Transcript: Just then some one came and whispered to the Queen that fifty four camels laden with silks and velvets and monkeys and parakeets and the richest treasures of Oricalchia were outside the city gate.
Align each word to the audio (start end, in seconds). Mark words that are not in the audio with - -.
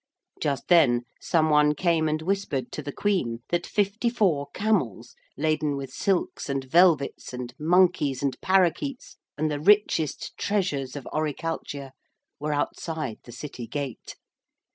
Just 0.41 0.67
then 0.67 1.03
some 1.19 1.51
one 1.51 1.75
came 1.75 2.09
and 2.09 2.23
whispered 2.23 2.71
to 2.71 2.81
the 2.81 2.91
Queen 2.91 3.43
that 3.49 3.67
fifty 3.67 4.09
four 4.09 4.47
camels 4.51 5.15
laden 5.37 5.75
with 5.77 5.93
silks 5.93 6.49
and 6.49 6.63
velvets 6.63 7.33
and 7.33 7.53
monkeys 7.59 8.23
and 8.23 8.35
parakeets 8.41 9.17
and 9.37 9.51
the 9.51 9.59
richest 9.59 10.35
treasures 10.39 10.95
of 10.95 11.05
Oricalchia 11.13 11.91
were 12.39 12.51
outside 12.51 13.19
the 13.25 13.31
city 13.31 13.67
gate. 13.67 14.15